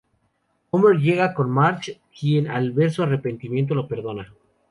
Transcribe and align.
Homer 0.71 0.97
llega 0.97 1.35
con 1.35 1.51
Marge, 1.51 2.01
quien 2.19 2.49
al 2.49 2.71
ver 2.71 2.89
su 2.89 3.03
arrepentimiento, 3.03 3.75
lo 3.75 3.87
perdona. 3.87 4.33